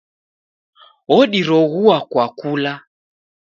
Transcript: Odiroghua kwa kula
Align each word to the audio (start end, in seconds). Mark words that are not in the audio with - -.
Odiroghua 1.17 2.01
kwa 2.11 2.25
kula 2.37 2.73